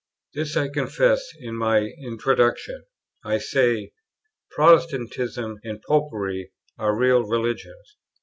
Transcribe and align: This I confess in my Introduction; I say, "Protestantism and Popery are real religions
This 0.33 0.57
I 0.57 0.67
confess 0.67 1.29
in 1.39 1.55
my 1.55 1.81
Introduction; 1.99 2.85
I 3.23 3.37
say, 3.37 3.91
"Protestantism 4.49 5.59
and 5.63 5.79
Popery 5.83 6.53
are 6.79 6.97
real 6.97 7.21
religions 7.21 7.97